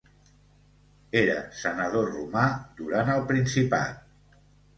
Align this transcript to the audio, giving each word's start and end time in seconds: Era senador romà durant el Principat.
Era 1.21 1.35
senador 1.57 2.09
romà 2.15 2.47
durant 2.81 3.13
el 3.19 3.23
Principat. 3.29 4.43